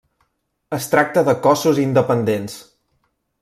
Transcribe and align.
Es 0.77 0.87
tracta 0.93 1.23
de 1.29 1.37
cossos 1.45 1.83
independents. 1.87 2.59